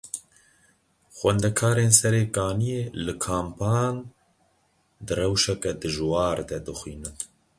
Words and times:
Xwendekarên 1.17 1.91
Serê 1.99 2.23
Kaniyê 2.35 2.81
li 3.05 3.13
kampan 3.23 3.95
di 5.05 5.13
rewşeke 5.17 5.71
dijwar 5.81 6.37
de 6.49 6.57
dixwînin. 6.65 7.15